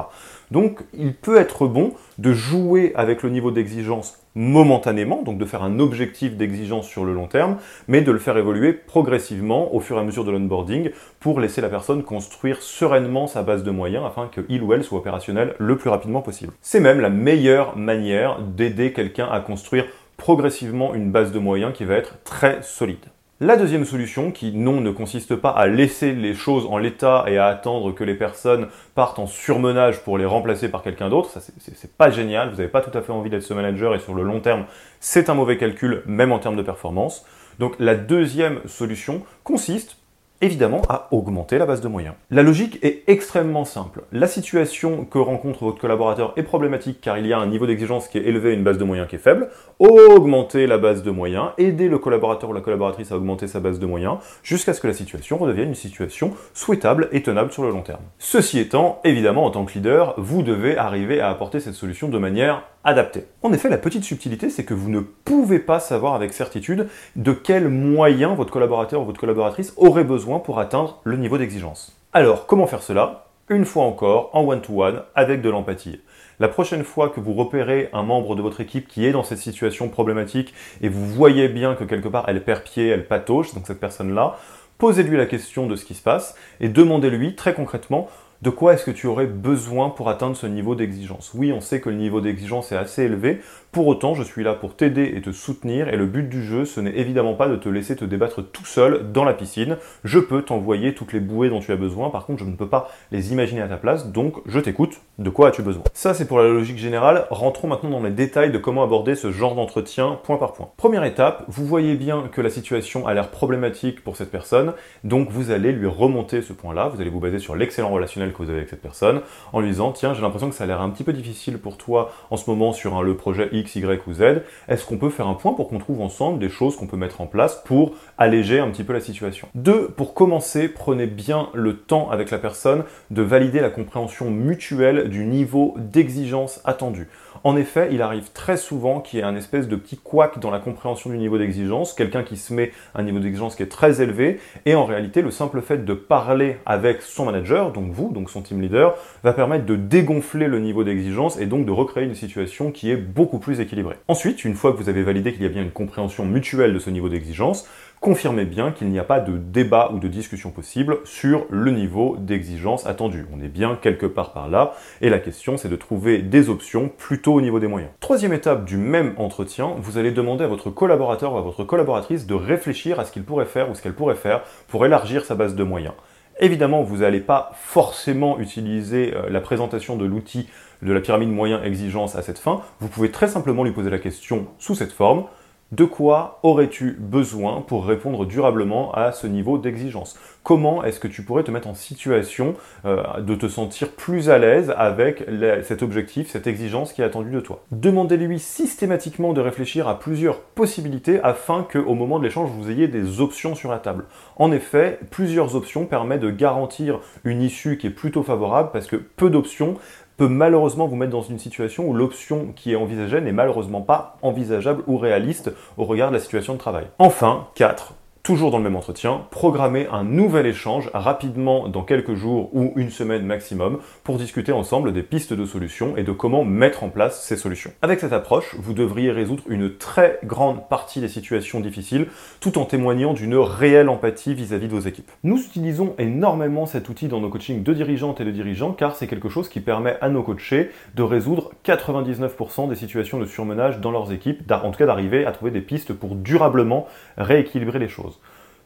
Donc 0.52 0.80
il 0.94 1.14
peut 1.14 1.38
être 1.38 1.68
bon 1.68 1.94
de 2.18 2.34
jouer 2.34 2.92
avec 2.96 3.24
le 3.24 3.30
niveau 3.30 3.52
d'exigence 3.52 4.20
momentanément, 4.36 5.22
donc 5.24 5.38
de 5.38 5.46
faire 5.46 5.64
un 5.64 5.80
objectif 5.80 6.38
d'exigence 6.38 6.88
sur 6.88 7.04
le 7.04 7.14
long 7.14 7.28
terme, 7.28 7.58
mais 7.88 8.02
de 8.02 8.12
le 8.12 8.20
faire 8.20 8.38
évoluer 8.38 8.74
progressivement 8.74 9.74
au 9.74 9.80
fur 9.80 9.98
et 9.98 10.00
à 10.00 10.04
mesure 10.04 10.24
de 10.24 10.32
l'onboarding 10.32 10.92
pour 11.20 11.40
laisser 11.40 11.62
la 11.62 11.70
personne 11.70 12.04
construire 12.04 12.62
sereinement 12.62 13.28
sa 13.28 13.44
base 13.44 13.64
de 13.64 13.72
moyens 13.72 14.06
afin 14.06 14.30
qu'il 14.30 14.62
ou 14.64 14.74
elle 14.74 14.84
soit 14.84 15.00
opérationnel 15.00 15.56
le 15.58 15.78
plus 15.78 15.90
rapidement 15.90 16.22
possible. 16.22 16.54
C'est 16.62 16.80
même 16.80 17.02
la 17.02 17.10
meilleure 17.10 17.39
manière 17.76 18.40
d'aider 18.40 18.94
quelqu'un 18.94 19.28
à 19.30 19.40
construire 19.40 19.86
progressivement 20.18 20.94
une 20.94 21.12
base 21.12 21.32
de 21.32 21.40
moyens 21.40 21.74
qui 21.74 21.86
va 21.86 21.96
être 21.96 22.22
très 22.24 22.62
solide. 22.62 23.06
La 23.42 23.56
deuxième 23.56 23.86
solution, 23.86 24.32
qui 24.32 24.52
non 24.52 24.82
ne 24.82 24.92
consiste 24.92 25.34
pas 25.38 25.52
à 25.52 25.68
laisser 25.68 26.12
les 26.12 26.34
choses 26.34 26.66
en 26.66 26.78
l'état 26.78 27.24
et 27.28 27.38
à 27.38 27.46
attendre 27.46 27.94
que 27.94 28.04
les 28.04 28.16
personnes 28.16 28.68
partent 28.96 29.18
en 29.18 29.28
surmenage 29.28 30.02
pour 30.04 30.18
les 30.18 30.26
remplacer 30.26 30.68
par 30.68 30.84
quelqu'un 30.84 31.08
d'autre, 31.08 31.30
ça 31.30 31.40
c'est 31.40 31.94
pas 31.94 32.10
génial, 32.10 32.50
vous 32.50 32.58
n'avez 32.58 32.68
pas 32.68 32.82
tout 32.82 32.96
à 32.98 33.02
fait 33.02 33.14
envie 33.14 33.30
d'être 33.30 33.44
ce 33.44 33.54
manager 33.54 33.96
et 33.96 34.00
sur 34.00 34.14
le 34.14 34.24
long 34.24 34.42
terme, 34.42 34.66
c'est 35.00 35.30
un 35.30 35.36
mauvais 35.36 35.58
calcul, 35.58 36.04
même 36.06 36.34
en 36.34 36.40
termes 36.40 36.58
de 36.58 36.62
performance. 36.62 37.26
Donc 37.60 37.76
la 37.80 37.96
deuxième 37.96 38.60
solution 38.66 39.24
consiste 39.46 39.99
évidemment 40.42 40.82
à 40.90 41.08
augmenter 41.12 41.58
la 41.58 41.66
base 41.66 41.82
de 41.82 41.88
moyens. 41.88 42.16
La 42.32 42.44
logique 42.44 42.80
est 42.82 43.04
extrêmement 43.08 43.66
simple. 43.66 44.02
La 44.12 44.28
situation 44.28 45.06
que 45.06 45.18
rencontre 45.18 45.64
votre 45.64 45.80
collaborateur 45.80 46.34
est 46.38 46.44
problématique 46.44 47.02
car 47.02 47.18
il 47.18 47.28
y 47.28 47.34
a 47.34 47.40
un 47.40 47.48
niveau 47.48 47.68
d'exigence 47.68 48.08
qui 48.08 48.18
est 48.18 48.24
élevé 48.24 48.52
et 48.52 48.54
une 48.54 48.64
base 48.64 48.78
de 48.78 48.84
moyens 48.84 49.08
qui 49.08 49.16
est 49.16 49.20
faible. 49.20 49.50
Augmenter 49.80 50.68
la 50.68 50.78
base 50.78 51.04
de 51.04 51.12
moyens, 51.12 51.50
aider 51.58 51.90
le 51.90 51.98
collaborateur 52.00 52.50
ou 52.50 52.54
la 52.54 52.62
collaboratrice 52.62 53.12
à 53.12 53.18
augmenter 53.18 53.48
sa 53.48 53.60
base 53.60 53.80
de 53.80 53.86
moyens 53.86 54.18
jusqu'à 54.44 54.74
ce 54.74 54.82
que 54.82 54.88
la 54.88 54.94
situation 54.94 55.38
redevienne 55.38 55.70
une 55.70 55.76
situation 55.76 56.34
souhaitable 56.54 57.10
et 57.12 57.22
tenable 57.22 57.52
sur 57.52 57.64
le 57.64 57.72
long 57.72 57.82
terme. 57.82 58.02
Ceci 58.18 58.60
étant, 58.60 59.00
évidemment, 59.04 59.46
en 59.46 59.52
tant 59.52 59.66
que 59.66 59.74
leader, 59.74 60.14
vous 60.18 60.44
devez 60.44 60.78
arriver 60.78 61.22
à 61.22 61.30
apporter 61.30 61.60
cette 61.60 61.74
solution 61.74 62.10
de 62.10 62.18
manière 62.18 62.64
adapté. 62.84 63.26
En 63.44 63.54
effet, 63.54 63.70
la 63.70 63.78
petite 63.78 64.04
subtilité, 64.04 64.50
c'est 64.50 64.64
que 64.64 64.74
vous 64.74 64.90
ne 64.90 65.02
pouvez 65.02 65.60
pas 65.60 65.80
savoir 65.80 66.14
avec 66.14 66.34
certitude 66.34 66.88
de 67.16 67.32
quels 67.32 67.70
moyens 67.70 68.36
votre 68.36 68.52
collaborateur 68.52 69.02
ou 69.02 69.06
votre 69.06 69.20
collaboratrice 69.20 69.74
aurait 69.78 70.04
besoin 70.04 70.40
pour 70.40 70.60
atteindre 70.60 71.02
le 71.04 71.18
niveau 71.18 71.38
d'exigence. 71.38 71.98
Alors, 72.14 72.46
comment 72.46 72.68
faire 72.68 72.84
cela? 72.84 73.26
Une 73.50 73.66
fois 73.66 73.84
encore, 73.84 74.30
en 74.34 74.44
one-to-one, 74.44 75.02
avec 75.16 75.42
de 75.42 75.50
l'empathie. 75.50 76.02
La 76.40 76.48
prochaine 76.48 76.84
fois 76.84 77.10
que 77.10 77.20
vous 77.20 77.34
repérez 77.34 77.90
un 77.92 78.04
membre 78.04 78.36
de 78.36 78.42
votre 78.42 78.62
équipe 78.62 78.88
qui 78.88 79.06
est 79.06 79.12
dans 79.12 79.24
cette 79.24 79.40
situation 79.40 79.90
problématique 79.90 80.54
et 80.82 80.88
vous 80.88 81.06
voyez 81.06 81.50
bien 81.50 81.76
que 81.76 81.84
quelque 81.84 82.08
part 82.08 82.26
elle 82.30 82.44
perd 82.44 82.64
pied, 82.64 82.88
elle 82.88 83.08
patauge, 83.08 83.54
donc 83.54 83.68
cette 83.68 83.82
personne-là, 83.82 84.38
posez-lui 84.78 85.18
la 85.18 85.26
question 85.26 85.68
de 85.68 85.76
ce 85.76 85.84
qui 85.84 85.96
se 85.96 86.02
passe 86.02 86.36
et 86.62 86.70
demandez-lui 86.70 87.36
très 87.36 87.54
concrètement 87.54 88.08
de 88.42 88.50
quoi 88.50 88.74
est-ce 88.74 88.86
que 88.86 88.92
tu 88.92 89.08
aurais 89.08 89.26
besoin 89.26 89.90
pour 89.90 90.08
atteindre 90.10 90.38
ce 90.38 90.48
niveau 90.48 90.76
d'exigence? 90.76 91.32
Oui, 91.34 91.52
on 91.52 91.60
sait 91.60 91.82
que 91.82 91.90
le 91.90 91.98
niveau 91.98 92.22
d'exigence 92.22 92.72
est 92.72 92.78
assez 92.78 93.04
élevé, 93.04 93.42
pour 93.72 93.86
autant, 93.86 94.16
je 94.16 94.24
suis 94.24 94.44
là 94.44 94.54
pour 94.54 94.76
t'aider 94.76 95.14
et 95.16 95.22
te 95.22 95.32
soutenir, 95.32 95.90
et 95.90 95.98
le 95.98 96.08
but 96.08 96.28
du 96.28 96.44
jeu, 96.44 96.66
ce 96.66 96.80
n'est 96.80 96.98
évidemment 96.98 97.36
pas 97.36 97.48
de 97.48 97.56
te 97.56 97.70
laisser 97.70 97.96
te 97.96 98.06
débattre 98.06 98.42
tout 98.42 98.66
seul 98.66 99.12
dans 99.12 99.24
la 99.24 99.34
piscine. 99.34 99.78
Je 100.04 100.18
peux 100.18 100.42
t'envoyer 100.42 100.96
toutes 100.96 101.14
les 101.14 101.20
bouées 101.20 101.50
dont 101.50 101.60
tu 101.60 101.72
as 101.72 101.76
besoin, 101.76 102.10
par 102.10 102.26
contre, 102.26 102.40
je 102.40 102.50
ne 102.50 102.56
peux 102.56 102.68
pas 102.68 102.90
les 103.12 103.32
imaginer 103.32 103.62
à 103.62 103.68
ta 103.68 103.78
place, 103.78 104.08
donc 104.08 104.38
je 104.48 104.60
t'écoute. 104.60 105.02
De 105.20 105.30
quoi 105.30 105.50
as-tu 105.50 105.62
besoin? 105.62 105.84
Ça, 105.94 106.14
c'est 106.14 106.26
pour 106.26 106.40
la 106.40 106.48
logique 106.48 106.78
générale. 106.78 107.28
Rentrons 107.30 107.68
maintenant 107.68 107.90
dans 107.90 108.02
les 108.02 108.10
détails 108.10 108.52
de 108.52 108.58
comment 108.58 108.84
aborder 108.84 109.16
ce 109.16 109.32
genre 109.32 109.54
d'entretien 109.54 110.18
point 110.24 110.38
par 110.38 110.54
point. 110.54 110.70
Première 110.78 111.04
étape, 111.04 111.44
vous 111.50 111.66
voyez 111.66 111.96
bien 111.96 112.30
que 112.32 112.40
la 112.40 112.50
situation 112.50 113.06
a 113.06 113.14
l'air 113.14 113.30
problématique 113.30 114.02
pour 114.02 114.16
cette 114.16 114.32
personne, 114.32 114.74
donc 115.04 115.30
vous 115.30 115.52
allez 115.52 115.74
lui 115.74 115.88
remonter 115.88 116.42
ce 116.42 116.54
point-là, 116.54 116.88
vous 116.88 117.02
allez 117.02 117.10
vous 117.10 117.20
baser 117.20 117.40
sur 117.40 117.56
l'excellent 117.56 117.90
relationnel 117.90 118.29
que 118.32 118.38
vous 118.38 118.50
avez 118.50 118.60
avec 118.60 118.70
cette 118.70 118.82
personne, 118.82 119.22
en 119.54 119.60
lui 119.60 119.70
disant, 119.70 119.92
tiens, 119.92 120.14
j'ai 120.14 120.22
l'impression 120.22 120.50
que 120.50 120.56
ça 120.56 120.64
a 120.64 120.68
l'air 120.68 120.82
un 120.82 120.90
petit 120.90 121.04
peu 121.04 121.14
difficile 121.14 121.58
pour 121.58 121.78
toi 121.78 122.12
en 122.30 122.38
ce 122.38 122.50
moment 122.50 122.74
sur 122.74 122.96
un, 122.96 123.02
le 123.02 123.16
projet 123.16 123.50
X, 123.52 123.76
Y 123.76 124.08
ou 124.08 124.14
Z, 124.14 124.42
est-ce 124.68 124.86
qu'on 124.86 124.98
peut 124.98 125.10
faire 125.10 125.28
un 125.28 125.34
point 125.34 125.54
pour 125.54 125.68
qu'on 125.70 125.80
trouve 125.80 126.02
ensemble 126.02 126.40
des 126.40 126.50
choses 126.50 126.76
qu'on 126.76 126.88
peut 126.88 126.98
mettre 126.98 127.22
en 127.22 127.28
place 127.28 127.62
pour 127.66 127.94
alléger 128.18 128.60
un 128.60 128.70
petit 128.70 128.84
peu 128.84 128.94
la 128.94 129.00
situation? 129.00 129.48
Deux, 129.56 129.88
pour 129.90 130.14
commencer, 130.14 130.70
prenez 130.70 131.08
bien 131.08 131.50
le 131.54 131.78
temps 131.78 132.10
avec 132.10 132.32
la 132.32 132.38
personne 132.38 132.84
de 133.12 133.22
valider 133.22 133.60
la 133.60 133.70
compréhension 133.70 134.30
mutuelle 134.30 135.10
du 135.10 135.26
niveau 135.26 135.76
d'exigence 135.78 136.62
attendu. 136.66 137.08
En 137.44 137.56
effet, 137.56 137.90
il 137.92 138.02
arrive 138.02 138.32
très 138.34 138.58
souvent 138.58 139.00
qu'il 139.00 139.20
y 139.20 139.22
ait 139.22 139.26
un 139.26 139.36
espèce 139.36 139.68
de 139.68 139.76
petit 139.76 139.98
couac 139.98 140.40
dans 140.40 140.52
la 140.52 140.60
compréhension 140.60 141.10
du 141.10 141.18
niveau 141.18 141.38
d'exigence, 141.38 141.94
quelqu'un 141.94 142.24
qui 142.24 142.36
se 142.36 142.54
met 142.54 142.72
un 142.96 143.04
niveau 143.04 143.20
d'exigence 143.20 143.56
qui 143.56 143.64
est 143.64 143.72
très 143.72 144.02
élevé, 144.02 144.40
et 144.66 144.76
en 144.76 144.86
réalité, 144.86 145.22
le 145.22 145.32
simple 145.32 145.62
fait 145.62 145.86
de 145.86 145.94
parler 145.94 146.58
avec 146.66 147.02
son 147.02 147.26
manager, 147.26 147.72
donc 147.72 147.92
vous, 147.92 148.10
son 148.28 148.42
team 148.42 148.62
leader, 148.62 148.96
va 149.24 149.34
permettre 149.34 149.66
de 149.66 149.76
dégonfler 149.76 150.48
le 150.48 150.60
niveau 150.60 150.84
d'exigence 150.84 151.40
et 151.40 151.46
donc 151.46 151.66
de 151.66 151.72
recréer 151.72 152.06
une 152.06 152.16
situation 152.16 152.72
qui 152.72 152.92
est 152.92 152.98
beaucoup 152.98 153.40
plus 153.40 153.60
équilibrée. 153.60 153.96
Ensuite, 154.08 154.44
une 154.44 154.56
fois 154.56 154.72
que 154.74 154.78
vous 154.78 154.90
avez 154.90 155.04
validé 155.04 155.32
qu'il 155.32 155.44
y 155.44 155.46
a 155.46 155.50
bien 155.50 155.62
une 155.62 155.72
compréhension 155.72 156.26
mutuelle 156.26 156.74
de 156.74 156.80
ce 156.80 156.90
niveau 156.90 157.08
d'exigence, 157.08 157.68
confirmez 158.00 158.46
bien 158.46 158.72
qu'il 158.72 158.88
n'y 158.88 159.00
a 159.00 159.04
pas 159.04 159.20
de 159.20 159.38
débat 159.38 159.92
ou 159.94 160.00
de 160.00 160.08
discussion 160.08 160.52
possible 160.52 161.00
sur 161.04 161.46
le 161.50 161.72
niveau 161.72 162.16
d'exigence 162.18 162.86
attendu. 162.86 163.26
On 163.34 163.44
est 163.44 163.50
bien 163.50 163.78
quelque 163.82 164.06
part 164.06 164.32
par 164.32 164.50
là, 164.50 164.74
et 165.02 165.10
la 165.10 165.20
question 165.20 165.58
c'est 165.58 165.70
de 165.70 165.76
trouver 165.76 166.20
des 166.20 166.50
options 166.50 166.90
plutôt 166.98 167.34
au 167.34 167.42
niveau 167.42 167.60
des 167.60 167.68
moyens. 167.68 167.92
Troisième 168.00 168.34
étape 168.34 168.66
du 168.66 168.78
même 168.78 169.14
entretien, 169.18 169.76
vous 169.78 169.98
allez 169.98 170.12
demander 170.12 170.46
à 170.46 170.48
votre 170.48 170.70
collaborateur 170.70 171.34
ou 171.34 171.38
à 171.38 171.42
votre 171.42 171.64
collaboratrice 171.64 172.26
de 172.26 172.34
réfléchir 172.34 173.00
à 173.00 173.06
ce 173.06 173.12
qu'il 173.12 173.24
pourrait 173.24 173.46
faire 173.46 173.70
ou 173.70 173.76
ce 173.76 173.82
qu'elle 173.82 173.94
pourrait 173.94 174.16
faire 174.16 174.42
pour 174.68 174.86
élargir 174.86 175.26
sa 175.26 175.36
base 175.36 175.56
de 175.56 175.64
moyens. 175.64 175.94
Évidemment, 176.40 176.84
vous 176.84 176.98
n'allez 176.98 177.20
pas 177.20 177.52
forcément 177.56 178.40
utiliser 178.40 179.14
euh, 179.14 179.30
la 179.30 179.42
présentation 179.42 179.98
de 179.98 180.06
l'outil 180.06 180.48
de 180.82 180.94
la 180.94 181.02
pyramide 181.02 181.30
moyen 181.30 181.62
exigence 181.64 182.16
à 182.16 182.22
cette 182.22 182.40
fin. 182.40 182.62
Vous 182.80 182.88
pouvez 182.88 183.12
très 183.12 183.28
simplement 183.28 183.66
lui 183.66 183.72
poser 183.72 183.90
la 183.90 184.00
question 184.00 184.48
sous 184.58 184.74
cette 184.74 184.94
forme. 184.94 185.26
De 185.72 185.86
quoi 185.86 186.40
aurais-tu 186.42 186.98
besoin 187.00 187.62
pour 187.62 187.86
répondre 187.86 188.26
durablement 188.26 188.92
à 188.94 189.12
ce 189.12 189.28
niveau 189.28 189.60
d'exigence? 189.60 190.18
Comment 190.42 190.84
est-ce 190.84 191.00
que 191.00 191.08
tu 191.08 191.22
pourrais 191.22 191.44
te 191.44 191.52
mettre 191.52 191.68
en 191.68 191.76
situation 191.76 192.56
euh, 192.86 193.22
de 193.22 193.36
te 193.36 193.48
sentir 193.48 193.90
plus 193.92 194.32
à 194.32 194.40
l'aise 194.40 194.74
avec 194.76 195.26
cet 195.62 195.84
objectif, 195.84 196.32
cette 196.32 196.48
exigence 196.48 196.92
qui 196.92 197.04
est 197.04 197.06
attendue 197.06 197.30
de 197.30 197.40
toi? 197.40 197.64
Demandez-lui 197.72 198.40
systématiquement 198.40 199.32
de 199.32 199.42
réfléchir 199.42 199.88
à 199.88 200.00
plusieurs 200.00 200.40
possibilités 200.40 201.22
afin 201.22 201.68
qu'au 201.72 201.94
moment 201.94 202.18
de 202.18 202.24
l'échange, 202.24 202.50
vous 202.50 202.72
ayez 202.72 202.88
des 202.88 203.22
options 203.22 203.54
sur 203.54 203.70
la 203.70 203.78
table. 203.78 204.06
En 204.38 204.52
effet, 204.52 204.98
plusieurs 205.12 205.56
options 205.56 205.86
permettent 205.86 206.22
de 206.22 206.32
garantir 206.32 207.00
une 207.24 207.44
issue 207.44 207.78
qui 207.78 207.86
est 207.86 207.92
plutôt 207.92 208.24
favorable 208.24 208.72
parce 208.74 208.88
que 208.88 208.96
peu 208.96 209.30
d'options 209.30 209.76
peut 210.20 210.28
malheureusement 210.28 210.86
vous 210.86 210.98
mettre 210.98 211.14
dans 211.14 211.22
une 211.22 211.40
situation 211.40 211.88
où 211.88 211.94
l'option 211.94 212.50
qui 212.54 212.74
est 212.74 212.76
envisagée 212.76 213.22
n'est 213.22 213.32
malheureusement 213.32 213.82
pas 213.82 214.18
envisageable 214.22 214.84
ou 214.86 214.98
réaliste 214.98 215.52
au 215.78 215.86
regard 215.86 216.10
de 216.10 216.16
la 216.16 216.20
situation 216.20 216.54
de 216.54 216.60
travail. 216.60 216.88
Enfin, 217.00 217.48
4 217.56 217.94
toujours 218.30 218.52
dans 218.52 218.60
le 218.60 218.64
même 218.64 218.76
entretien, 218.76 219.26
programmer 219.32 219.88
un 219.92 220.04
nouvel 220.04 220.46
échange 220.46 220.92
rapidement 220.94 221.68
dans 221.68 221.82
quelques 221.82 222.14
jours 222.14 222.52
ou 222.54 222.74
une 222.76 222.92
semaine 222.92 223.26
maximum 223.26 223.80
pour 224.04 224.20
discuter 224.20 224.52
ensemble 224.52 224.94
des 224.94 225.02
pistes 225.02 225.34
de 225.34 225.48
solutions 225.48 225.98
et 225.98 226.04
de 226.04 226.12
comment 226.12 226.46
mettre 226.46 226.84
en 226.84 226.90
place 226.90 227.24
ces 227.24 227.36
solutions. 227.36 227.72
Avec 227.82 228.00
cette 228.00 228.14
approche, 228.14 228.56
vous 228.60 228.76
devriez 228.76 229.10
résoudre 229.10 229.42
une 229.50 229.78
très 229.78 230.20
grande 230.24 230.70
partie 230.70 231.02
des 231.02 231.08
situations 231.08 231.60
difficiles 231.60 232.06
tout 232.40 232.60
en 232.60 232.66
témoignant 232.66 233.14
d'une 233.14 233.36
réelle 233.36 233.90
empathie 233.90 234.36
vis-à-vis 234.36 234.68
de 234.68 234.76
vos 234.76 234.88
équipes. 234.88 235.10
Nous 235.24 235.40
utilisons 235.40 235.96
énormément 235.98 236.68
cet 236.68 236.88
outil 236.88 237.08
dans 237.08 237.22
nos 237.22 237.30
coachings 237.30 237.64
de 237.64 237.74
dirigeantes 237.74 238.22
et 238.22 238.26
de 238.26 238.32
dirigeants 238.32 238.74
car 238.74 238.96
c'est 238.96 239.08
quelque 239.08 239.30
chose 239.30 239.50
qui 239.50 239.60
permet 239.60 239.98
à 240.02 240.10
nos 240.10 240.22
coachés 240.22 240.70
de 240.94 241.02
résoudre 241.02 241.50
99% 241.66 242.70
des 242.70 242.76
situations 242.76 243.18
de 243.18 243.26
surmenage 243.26 243.80
dans 243.80 243.90
leurs 243.90 244.12
équipes, 244.14 244.44
en 244.52 244.70
tout 244.70 244.78
cas 244.78 244.86
d'arriver 244.86 245.26
à 245.26 245.32
trouver 245.32 245.50
des 245.50 245.62
pistes 245.62 245.94
pour 245.94 246.14
durablement 246.14 246.86
rééquilibrer 247.18 247.80
les 247.80 247.88
choses. 247.88 248.19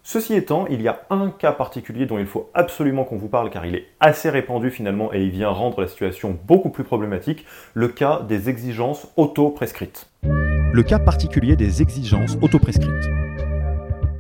Ceci 0.06 0.34
étant, 0.34 0.68
il 0.68 0.82
y 0.82 0.90
a 0.90 1.00
un 1.10 1.30
cas 1.30 1.54
particulier 1.54 2.06
dont 2.06 2.20
il 2.20 2.26
faut 2.26 2.50
absolument 2.54 3.06
qu'on 3.06 3.16
vous 3.16 3.30
parle 3.30 3.50
car 3.50 3.66
il 3.66 3.74
est 3.74 3.88
assez 4.02 4.30
répandu 4.30 4.70
finalement 4.70 5.14
et 5.14 5.24
il 5.24 5.30
vient 5.30 5.48
rendre 5.48 5.80
la 5.80 5.88
situation 5.88 6.38
beaucoup 6.46 6.70
plus 6.70 6.84
problématique, 6.84 7.46
le 7.74 7.88
cas 7.88 8.20
des 8.20 8.50
exigences 8.50 9.08
auto-prescrites. 9.16 10.08
le 10.22 10.84
cas 10.84 11.00
particulier 11.00 11.56
des 11.56 11.82
exigences 11.82 12.38
autoprescrites. 12.42 13.10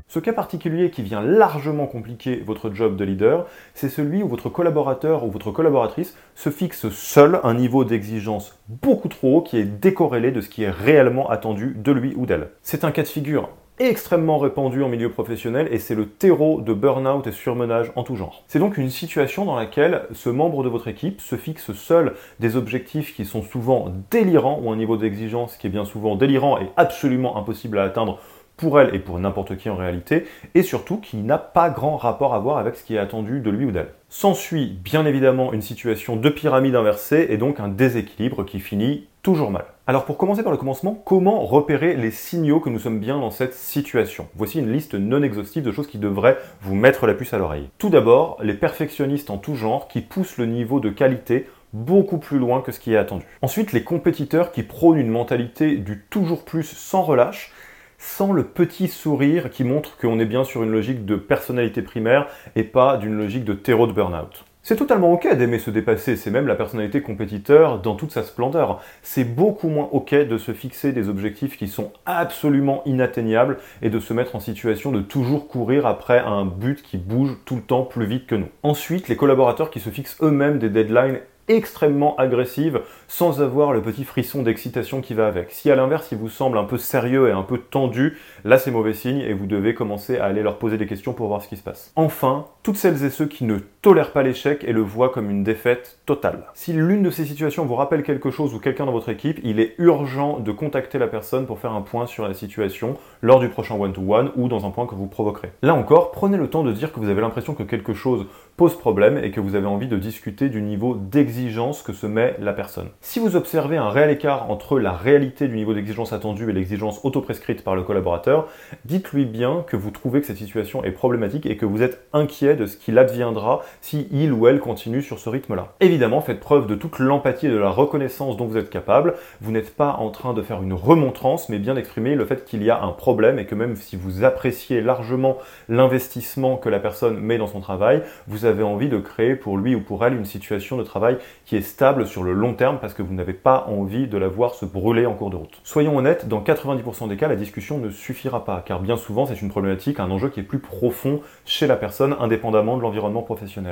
Ce 0.08 0.20
cas 0.20 0.32
particulier 0.32 0.90
qui 0.90 1.02
vient 1.02 1.22
largement 1.22 1.88
compliquer 1.88 2.42
votre 2.46 2.74
job 2.74 2.96
de 2.96 3.04
leader, 3.04 3.48
c'est 3.74 3.90
celui 3.90 4.24
où 4.24 4.30
votre 4.30 4.48
collaborateur 4.50 5.26
ou 5.26 5.32
votre 5.32 5.52
collaboratrice 5.52 6.16
se 6.36 6.50
fixe 6.50 6.90
seul 6.90 7.42
un 7.44 7.56
niveau 7.56 7.84
d'exigence 7.84 8.58
beaucoup 8.70 9.10
trop 9.10 9.40
haut 9.40 9.42
qui 9.42 9.58
est 9.58 9.66
décorrélé 9.66 10.32
de 10.32 10.40
ce 10.40 10.48
qui 10.48 10.64
est 10.64 10.70
réellement 10.70 11.30
attendu 11.30 11.76
de 11.76 11.92
lui 11.92 12.14
ou 12.16 12.26
d'elle. 12.26 12.52
C'est 12.62 12.86
un 12.86 12.92
cas 12.92 13.02
de 13.02 13.08
figure 13.08 13.50
extrêmement 13.80 14.38
répandu 14.38 14.84
en 14.84 14.90
milieu 14.90 15.10
professionnel 15.10 15.68
et 15.72 15.80
c'est 15.80 15.96
le 15.96 16.08
terreau 16.08 16.62
de 16.62 16.74
burn-out 16.74 17.26
et 17.28 17.32
surmenage 17.32 17.92
en 17.96 18.04
tout 18.04 18.16
genre. 18.16 18.44
C'est 18.48 18.60
donc 18.60 18.78
une 18.78 18.90
situation 18.90 19.46
dans 19.46 19.56
laquelle 19.56 20.04
ce 20.14 20.30
membre 20.30 20.64
de 20.64 20.70
votre 20.70 20.88
équipe 20.88 21.22
se 21.22 21.36
fixe 21.36 21.74
seul 21.74 22.14
des 22.40 22.56
objectifs 22.56 23.16
qui 23.16 23.26
sont 23.26 23.42
souvent 23.42 23.92
délirants 24.12 24.60
ou 24.62 24.72
un 24.72 24.76
niveau 24.76 24.98
d'exigence 24.98 25.58
qui 25.58 25.68
est 25.68 25.72
bien 25.72 25.86
souvent 25.86 26.16
délirant 26.16 26.60
et 26.60 26.70
absolument 26.78 27.38
impossible 27.38 27.80
à 27.80 27.84
atteindre 27.84 28.20
pour 28.58 28.80
elle 28.80 28.94
et 28.94 29.00
pour 29.00 29.20
n'importe 29.20 29.58
qui 29.58 29.70
en 29.70 29.76
réalité, 29.76 30.26
et 30.54 30.62
surtout 30.62 30.98
qui 30.98 31.18
n'a 31.18 31.38
pas 31.38 31.70
grand 31.70 31.98
rapport 31.98 32.34
à 32.34 32.40
voir 32.40 32.58
avec 32.58 32.76
ce 32.76 32.84
qui 32.84 32.96
est 32.96 33.00
attendu 33.00 33.40
de 33.40 33.50
lui 33.50 33.66
ou 33.66 33.72
d'elle. 33.72 33.94
S'ensuit 34.10 34.68
bien 34.68 35.06
évidemment 35.06 35.54
une 35.54 35.62
situation 35.62 36.16
de 36.16 36.30
pyramide 36.30 36.76
inversée 36.76 37.28
et 37.30 37.38
donc 37.38 37.60
un 37.60 37.68
déséquilibre 37.68 38.46
qui 38.46 38.60
finit 38.60 39.08
toujours 39.24 39.50
mal. 39.50 39.66
Alors 39.86 40.06
pour 40.06 40.18
commencer 40.18 40.44
par 40.44 40.54
le 40.54 40.58
commencement, 40.58 40.94
comment 40.94 41.46
repérer 41.46 41.98
les 41.98 42.10
signaux 42.10 42.62
que 42.62 42.70
nous 42.70 42.80
sommes 42.80 43.02
bien 43.02 43.20
dans 43.20 43.32
cette 43.32 43.54
situation? 43.54 44.30
Voici 44.34 44.60
une 44.60 44.72
liste 44.72 44.94
non 44.94 45.22
exhaustive 45.22 45.62
de 45.62 45.74
choses 45.74 45.88
qui 45.88 45.98
devraient 45.98 46.38
vous 46.62 46.74
mettre 46.74 47.06
la 47.06 47.14
puce 47.14 47.34
à 47.34 47.38
l'oreille. 47.38 47.70
Tout 47.80 47.90
d'abord, 47.90 48.38
les 48.42 48.54
perfectionnistes 48.54 49.30
en 49.30 49.38
tout 49.38 49.56
genre 49.56 49.90
qui 49.90 50.00
poussent 50.00 50.38
le 50.38 50.46
niveau 50.46 50.80
de 50.80 50.90
qualité 50.90 51.50
beaucoup 51.74 52.18
plus 52.18 52.40
loin 52.40 52.62
que 52.62 52.72
ce 52.72 52.80
qui 52.80 52.94
est 52.94 52.98
attendu. 52.98 53.26
Ensuite, 53.42 53.74
les 53.74 53.84
compétiteurs 53.84 54.54
qui 54.54 54.64
prônent 54.64 54.98
une 54.98 55.10
mentalité 55.10 55.76
du 55.76 56.00
toujours 56.10 56.46
plus 56.46 56.64
sans 56.64 57.02
relâche 57.02 57.52
sans 57.98 58.32
le 58.32 58.46
petit 58.46 58.88
sourire 58.88 59.50
qui 59.50 59.66
montre 59.66 59.98
qu'on 59.98 60.18
est 60.18 60.26
bien 60.26 60.46
sur 60.46 60.64
une 60.64 60.72
logique 60.72 61.04
de 61.04 61.18
personnalité 61.18 61.82
primaire 61.82 62.28
et 62.56 62.64
pas 62.64 62.96
d'une 62.96 63.18
logique 63.18 63.44
de 63.44 63.54
terreau 63.54 63.86
de 63.86 63.92
burn-out. 63.92 64.46
C'est 64.66 64.78
totalement 64.78 65.12
ok 65.12 65.36
d'aimer 65.36 65.60
se 65.60 65.72
dépasser, 65.72 66.16
c'est 66.16 66.32
même 66.32 66.48
la 66.48 66.56
personnalité 66.56 67.02
compétiteur 67.02 67.82
dans 67.82 67.96
toute 67.96 68.14
sa 68.14 68.24
splendeur. 68.24 68.82
C'est 69.02 69.26
beaucoup 69.26 69.68
moins 69.68 69.90
ok 69.92 70.16
de 70.16 70.38
se 70.38 70.54
fixer 70.54 70.94
des 70.94 71.10
objectifs 71.10 71.58
qui 71.58 71.68
sont 71.68 71.92
absolument 72.06 72.82
inatteignables 72.86 73.58
et 73.82 73.90
de 73.90 74.00
se 74.00 74.14
mettre 74.14 74.38
en 74.38 74.40
situation 74.40 74.94
de 74.94 75.02
toujours 75.02 75.50
courir 75.50 75.86
après 75.86 76.20
un 76.20 76.46
but 76.46 76.82
qui 76.82 76.96
bouge 76.96 77.36
tout 77.44 77.58
le 77.58 77.62
temps 77.62 77.84
plus 77.84 78.06
vite 78.06 78.26
que 78.26 78.36
nous. 78.36 78.48
Ensuite, 78.64 79.10
les 79.10 79.18
collaborateurs 79.18 79.70
qui 79.70 79.82
se 79.82 79.90
fixent 79.90 80.16
eux-mêmes 80.22 80.60
des 80.60 80.70
deadlines 80.70 81.20
extrêmement 81.50 82.16
agressive 82.16 82.80
sans 83.10 83.42
avoir 83.42 83.74
le 83.74 83.82
petit 83.82 84.06
frisson 84.06 84.44
d'excitation 84.44 85.02
qui 85.02 85.14
va 85.14 85.28
avec. 85.28 85.52
Si 85.52 85.70
à 85.72 85.76
l'inverse 85.76 86.08
il 86.14 86.18
vous 86.18 86.30
semble 86.30 86.58
un 86.58 86.64
peu 86.64 86.78
sérieux 86.78 87.28
et 87.28 87.34
un 87.34 87.44
peu 87.44 87.58
tendu, 87.58 88.18
là 88.46 88.58
c'est 88.58 88.72
mauvais 88.72 88.94
signe 88.94 89.20
et 89.20 89.34
vous 89.34 89.46
devez 89.46 89.74
commencer 89.74 90.20
à 90.20 90.28
aller 90.28 90.42
leur 90.42 90.58
poser 90.58 90.78
des 90.78 90.88
questions 90.88 91.12
pour 91.12 91.28
voir 91.28 91.42
ce 91.42 91.50
qui 91.50 91.58
se 91.58 91.64
passe. 91.64 91.92
Enfin, 91.98 92.46
toutes 92.64 92.78
celles 92.78 93.04
et 93.04 93.10
ceux 93.10 93.26
qui 93.26 93.44
ne 93.44 93.58
tolèrent 93.84 94.14
pas 94.14 94.24
l'échec 94.24 94.64
et 94.66 94.72
le 94.72 94.80
voient 94.80 95.10
comme 95.10 95.30
une 95.30 95.44
défaite 95.44 96.00
totale. 96.06 96.46
Si 96.54 96.72
l'une 96.72 97.04
de 97.04 97.10
ces 97.10 97.26
situations 97.26 97.66
vous 97.66 97.76
rappelle 97.76 98.02
quelque 98.02 98.32
chose 98.32 98.54
ou 98.54 98.60
quelqu'un 98.60 98.86
dans 98.86 98.94
votre 98.94 99.10
équipe, 99.10 99.42
il 99.44 99.60
est 99.60 99.76
urgent 99.78 100.40
de 100.40 100.54
contacter 100.54 100.98
la 100.98 101.08
personne 101.08 101.46
pour 101.46 101.60
faire 101.60 101.74
un 101.74 101.82
point 101.82 102.08
sur 102.08 102.26
la 102.26 102.34
situation 102.34 102.96
lors 103.22 103.42
du 103.42 103.50
prochain 103.50 103.76
one-to-one 103.76 104.32
ou 104.38 104.48
dans 104.48 104.66
un 104.66 104.70
point 104.70 104.88
que 104.88 104.96
vous 104.96 105.08
provoquerez. 105.08 105.52
Là 105.62 105.76
encore, 105.76 106.12
prenez 106.12 106.38
le 106.38 106.50
temps 106.50 106.64
de 106.64 106.72
dire 106.72 106.94
que 106.94 107.00
vous 107.02 107.10
avez 107.10 107.20
l'impression 107.20 107.56
que 107.56 107.64
quelque 107.64 107.94
chose 107.94 108.26
pose 108.56 108.78
problème 108.78 109.18
et 109.18 109.32
que 109.32 109.42
vous 109.42 109.56
avez 109.56 109.66
envie 109.66 109.88
de 109.88 109.98
discuter 109.98 110.48
du 110.48 110.62
niveau 110.62 110.96
d'exigence 110.96 111.82
que 111.82 111.92
se 111.92 112.06
met 112.06 112.38
la 112.40 112.54
personne. 112.54 112.88
Si 113.02 113.20
vous 113.20 113.36
observez 113.36 113.76
un 113.76 113.90
réel 113.90 114.12
écart 114.12 114.50
entre 114.50 114.80
la 114.80 114.94
réalité 114.94 115.50
du 115.50 115.56
niveau 115.56 115.74
d'exigence 115.74 116.14
attendu 116.14 116.50
et 116.50 116.54
l'exigence 116.54 117.02
auto-prescrite 117.04 117.64
par 117.66 117.76
le 117.76 117.84
collaborateur, 117.84 118.48
dites-lui 118.86 119.26
bien 119.26 119.66
que 119.68 119.76
vous 119.76 119.92
trouvez 119.92 120.22
que 120.22 120.28
cette 120.28 120.38
situation 120.38 120.86
est 120.86 120.92
problématique 120.92 121.46
et 121.46 121.58
que 121.58 121.66
vous 121.66 121.82
êtes 121.82 122.08
inquiet 122.14 122.56
de 122.56 122.66
ce 122.66 122.78
qu'il 122.78 122.98
adviendra 122.98 123.62
si 123.82 124.08
il 124.12 124.34
ou 124.34 124.48
elle 124.48 124.60
continue 124.60 125.02
sur 125.02 125.20
ce 125.20 125.30
rythme-là. 125.30 125.74
Évidemment, 125.80 126.22
faites 126.22 126.40
preuve 126.40 126.68
de 126.68 126.76
toute 126.76 127.00
l'empathie 127.00 127.48
et 127.48 127.52
de 127.52 127.58
la 127.58 127.70
reconnaissance 127.70 128.38
dont 128.38 128.46
vous 128.46 128.58
êtes 128.58 128.70
capable. 128.70 129.16
Vous 129.42 129.52
n'êtes 129.52 129.76
pas 129.76 129.98
en 130.00 130.10
train 130.10 130.34
de 130.34 130.42
faire 130.42 130.62
une 130.62 130.74
remontrance, 130.74 131.50
mais 131.50 131.60
bien 131.60 131.74
d'exprimer 131.74 132.16
le 132.16 132.26
fait 132.26 132.46
qu'il 132.46 132.64
y 132.64 132.70
a 132.70 132.82
un 132.82 132.92
problème 132.92 133.40
et 133.40 133.46
que 133.46 133.56
même 133.56 133.76
si 133.76 133.96
vous 133.96 134.24
appréciez 134.24 134.82
largement 134.82 135.38
l'investissement 135.70 136.58
que 136.58 136.70
la 136.70 136.80
personne 136.80 137.18
met 137.20 137.38
dans 137.38 137.48
son 137.48 137.60
travail, 137.60 138.02
vous 138.28 138.46
avez 138.46 138.64
envie 138.64 138.90
de 138.90 138.98
créer 138.98 139.36
pour 139.36 139.58
lui 139.58 139.76
ou 139.76 139.82
pour 139.82 140.06
elle 140.06 140.14
une 140.14 140.26
situation 140.26 140.78
de 140.78 140.84
travail 140.84 141.18
qui 141.46 141.56
est 141.56 141.62
stable 141.62 142.08
sur 142.08 142.24
le 142.24 142.34
long 142.34 142.54
terme 142.54 142.80
parce 142.80 142.94
que 142.94 143.02
vous 143.02 143.14
n'avez 143.14 143.34
pas 143.34 143.66
envie 143.68 144.08
de 144.08 144.18
la 144.18 144.28
voir 144.28 144.54
se 144.54 144.66
brûler 144.66 145.06
en 145.06 145.14
cours 145.14 145.30
de 145.30 145.36
route. 145.36 145.60
Soyons 145.64 145.98
honnêtes, 145.98 146.28
dans 146.28 146.42
90% 146.42 147.08
des 147.08 147.18
cas, 147.18 147.28
la 147.28 147.36
discussion 147.36 147.78
ne 147.78 147.90
suffira 147.90 148.46
pas, 148.46 148.64
car 148.66 148.80
bien 148.80 148.98
souvent 148.98 149.26
c'est 149.26 149.42
une 149.42 149.50
problématique, 149.50 150.00
un 150.00 150.12
enjeu 150.12 150.30
qui 150.30 150.40
est 150.40 150.44
plus 150.44 150.60
profond 150.60 151.22
chez 151.46 151.68
la 151.68 151.76
personne, 151.76 152.16
indépendamment 152.20 152.78
de 152.78 152.82
l'environnement 152.82 153.22
professionnel. 153.22 153.63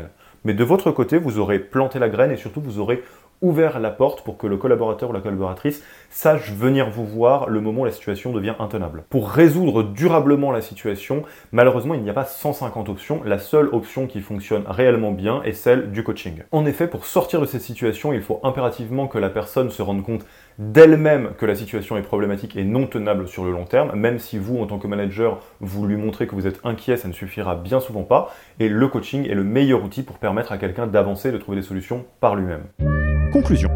Mais 0.43 0.53
de 0.53 0.63
votre 0.63 0.91
côté, 0.91 1.17
vous 1.17 1.39
aurez 1.39 1.59
planté 1.59 1.99
la 1.99 2.09
graine 2.09 2.31
et 2.31 2.37
surtout 2.37 2.61
vous 2.61 2.79
aurez 2.79 3.03
ouvert 3.41 3.79
la 3.79 3.91
porte 3.91 4.23
pour 4.23 4.37
que 4.37 4.47
le 4.47 4.57
collaborateur 4.57 5.09
ou 5.09 5.13
la 5.13 5.21
collaboratrice 5.21 5.83
sache 6.09 6.51
venir 6.51 6.89
vous 6.89 7.05
voir 7.05 7.49
le 7.49 7.61
moment 7.61 7.81
où 7.81 7.85
la 7.85 7.91
situation 7.91 8.31
devient 8.31 8.55
intenable. 8.59 9.03
Pour 9.09 9.29
résoudre 9.29 9.83
durablement 9.83 10.51
la 10.51 10.61
situation, 10.61 11.23
malheureusement, 11.51 11.93
il 11.93 12.01
n'y 12.01 12.09
a 12.09 12.13
pas 12.13 12.25
150 12.25 12.89
options. 12.89 13.21
La 13.25 13.39
seule 13.39 13.69
option 13.71 14.07
qui 14.07 14.21
fonctionne 14.21 14.63
réellement 14.67 15.11
bien 15.11 15.41
est 15.43 15.53
celle 15.53 15.91
du 15.91 16.03
coaching. 16.03 16.43
En 16.51 16.65
effet, 16.65 16.87
pour 16.87 17.05
sortir 17.05 17.41
de 17.41 17.45
cette 17.45 17.61
situation, 17.61 18.13
il 18.13 18.21
faut 18.21 18.39
impérativement 18.43 19.07
que 19.07 19.17
la 19.17 19.29
personne 19.29 19.69
se 19.69 19.81
rende 19.81 20.03
compte 20.03 20.25
d'elle-même 20.59 21.31
que 21.37 21.45
la 21.45 21.55
situation 21.55 21.97
est 21.97 22.01
problématique 22.01 22.55
et 22.55 22.63
non 22.63 22.85
tenable 22.85 23.27
sur 23.27 23.43
le 23.43 23.51
long 23.51 23.65
terme, 23.65 23.93
même 23.95 24.19
si 24.19 24.37
vous, 24.37 24.59
en 24.59 24.67
tant 24.67 24.79
que 24.79 24.87
manager, 24.87 25.39
vous 25.59 25.87
lui 25.87 25.97
montrez 25.97 26.27
que 26.27 26.35
vous 26.35 26.47
êtes 26.47 26.59
inquiet, 26.63 26.97
ça 26.97 27.07
ne 27.07 27.13
suffira 27.13 27.55
bien 27.55 27.79
souvent 27.79 28.03
pas. 28.03 28.33
Et 28.59 28.69
le 28.69 28.87
coaching 28.87 29.27
est 29.29 29.35
le 29.35 29.43
meilleur 29.43 29.83
outil 29.83 30.03
pour 30.03 30.17
permettre 30.17 30.51
à 30.51 30.57
quelqu'un 30.57 30.87
d'avancer, 30.87 31.31
de 31.31 31.37
trouver 31.37 31.57
des 31.57 31.63
solutions 31.63 32.05
par 32.19 32.35
lui-même. 32.35 33.00
Conclusion. 33.31 33.69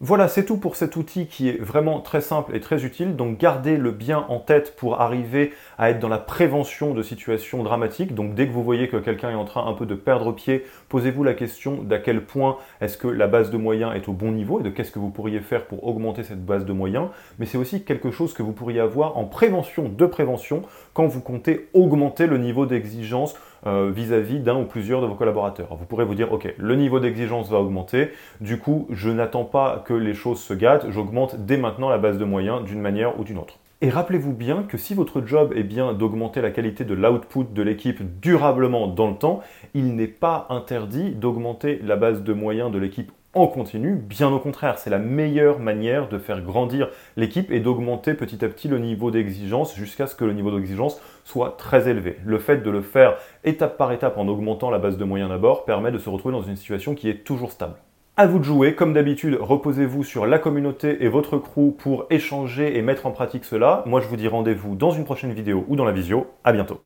Voilà, 0.00 0.28
c'est 0.28 0.44
tout 0.44 0.58
pour 0.58 0.76
cet 0.76 0.96
outil 0.96 1.26
qui 1.26 1.48
est 1.48 1.58
vraiment 1.58 2.00
très 2.00 2.20
simple 2.20 2.54
et 2.54 2.60
très 2.60 2.84
utile. 2.84 3.16
Donc 3.16 3.38
gardez-le 3.38 3.90
bien 3.90 4.26
en 4.28 4.38
tête 4.38 4.76
pour 4.76 5.00
arriver 5.00 5.52
à 5.80 5.88
être 5.88 5.98
dans 5.98 6.10
la 6.10 6.18
prévention 6.18 6.92
de 6.92 7.02
situations 7.02 7.62
dramatiques. 7.62 8.14
Donc 8.14 8.34
dès 8.34 8.46
que 8.46 8.52
vous 8.52 8.62
voyez 8.62 8.86
que 8.88 8.98
quelqu'un 8.98 9.30
est 9.30 9.34
en 9.34 9.46
train 9.46 9.66
un 9.66 9.72
peu 9.72 9.86
de 9.86 9.94
perdre 9.94 10.30
pied, 10.30 10.66
posez-vous 10.90 11.24
la 11.24 11.32
question 11.32 11.82
d'à 11.82 11.98
quel 11.98 12.22
point 12.22 12.58
est-ce 12.82 12.98
que 12.98 13.08
la 13.08 13.26
base 13.26 13.50
de 13.50 13.56
moyens 13.56 13.96
est 13.96 14.06
au 14.06 14.12
bon 14.12 14.30
niveau 14.30 14.60
et 14.60 14.62
de 14.62 14.68
qu'est-ce 14.68 14.92
que 14.92 14.98
vous 14.98 15.08
pourriez 15.08 15.40
faire 15.40 15.64
pour 15.64 15.86
augmenter 15.86 16.22
cette 16.22 16.44
base 16.44 16.66
de 16.66 16.74
moyens. 16.74 17.08
Mais 17.38 17.46
c'est 17.46 17.56
aussi 17.56 17.82
quelque 17.82 18.10
chose 18.10 18.34
que 18.34 18.42
vous 18.42 18.52
pourriez 18.52 18.78
avoir 18.78 19.16
en 19.16 19.24
prévention 19.24 19.88
de 19.88 20.04
prévention 20.04 20.60
quand 20.92 21.06
vous 21.06 21.22
comptez 21.22 21.70
augmenter 21.72 22.26
le 22.26 22.36
niveau 22.36 22.66
d'exigence 22.66 23.34
euh, 23.66 23.90
vis-à-vis 23.90 24.38
d'un 24.40 24.56
ou 24.56 24.64
plusieurs 24.66 25.00
de 25.00 25.06
vos 25.06 25.14
collaborateurs. 25.14 25.74
Vous 25.76 25.86
pourrez 25.86 26.04
vous 26.04 26.14
dire, 26.14 26.30
ok, 26.30 26.52
le 26.58 26.76
niveau 26.76 27.00
d'exigence 27.00 27.48
va 27.48 27.58
augmenter, 27.58 28.10
du 28.42 28.58
coup, 28.58 28.86
je 28.90 29.08
n'attends 29.08 29.44
pas 29.44 29.82
que 29.86 29.94
les 29.94 30.12
choses 30.12 30.40
se 30.40 30.52
gâtent, 30.52 30.90
j'augmente 30.90 31.36
dès 31.46 31.56
maintenant 31.56 31.88
la 31.88 31.96
base 31.96 32.18
de 32.18 32.24
moyens 32.26 32.64
d'une 32.64 32.82
manière 32.82 33.18
ou 33.18 33.24
d'une 33.24 33.38
autre. 33.38 33.59
Et 33.82 33.88
rappelez-vous 33.88 34.34
bien 34.34 34.62
que 34.64 34.76
si 34.76 34.92
votre 34.92 35.26
job 35.26 35.54
est 35.56 35.62
bien 35.62 35.94
d'augmenter 35.94 36.42
la 36.42 36.50
qualité 36.50 36.84
de 36.84 36.92
l'output 36.92 37.46
de 37.54 37.62
l'équipe 37.62 38.20
durablement 38.20 38.88
dans 38.88 39.08
le 39.08 39.16
temps, 39.16 39.40
il 39.72 39.96
n'est 39.96 40.06
pas 40.06 40.46
interdit 40.50 41.12
d'augmenter 41.12 41.80
la 41.82 41.96
base 41.96 42.22
de 42.22 42.34
moyens 42.34 42.70
de 42.70 42.78
l'équipe 42.78 43.10
en 43.32 43.46
continu, 43.46 43.94
bien 43.94 44.30
au 44.30 44.38
contraire, 44.38 44.78
c'est 44.78 44.90
la 44.90 44.98
meilleure 44.98 45.60
manière 45.60 46.08
de 46.08 46.18
faire 46.18 46.42
grandir 46.42 46.90
l'équipe 47.16 47.50
et 47.50 47.60
d'augmenter 47.60 48.12
petit 48.12 48.44
à 48.44 48.48
petit 48.48 48.68
le 48.68 48.80
niveau 48.80 49.10
d'exigence 49.10 49.74
jusqu'à 49.76 50.06
ce 50.06 50.16
que 50.16 50.26
le 50.26 50.34
niveau 50.34 50.50
d'exigence 50.50 51.00
soit 51.24 51.54
très 51.56 51.88
élevé. 51.88 52.18
Le 52.26 52.38
fait 52.38 52.58
de 52.58 52.70
le 52.70 52.82
faire 52.82 53.16
étape 53.44 53.78
par 53.78 53.92
étape 53.92 54.18
en 54.18 54.28
augmentant 54.28 54.70
la 54.70 54.78
base 54.78 54.98
de 54.98 55.04
moyens 55.04 55.30
d'abord 55.30 55.64
permet 55.64 55.92
de 55.92 55.98
se 55.98 56.10
retrouver 56.10 56.34
dans 56.34 56.42
une 56.42 56.56
situation 56.56 56.94
qui 56.94 57.08
est 57.08 57.24
toujours 57.24 57.52
stable. 57.52 57.76
À 58.20 58.26
vous 58.26 58.38
de 58.38 58.44
jouer, 58.44 58.74
comme 58.74 58.92
d'habitude, 58.92 59.38
reposez-vous 59.40 60.04
sur 60.04 60.26
la 60.26 60.38
communauté 60.38 61.02
et 61.02 61.08
votre 61.08 61.38
crew 61.38 61.74
pour 61.74 62.04
échanger 62.10 62.76
et 62.76 62.82
mettre 62.82 63.06
en 63.06 63.12
pratique 63.12 63.46
cela. 63.46 63.82
Moi 63.86 64.02
je 64.02 64.08
vous 64.08 64.16
dis 64.16 64.28
rendez-vous 64.28 64.74
dans 64.74 64.90
une 64.90 65.04
prochaine 65.06 65.32
vidéo 65.32 65.64
ou 65.68 65.74
dans 65.74 65.86
la 65.86 65.92
visio. 65.92 66.26
À 66.44 66.52
bientôt. 66.52 66.82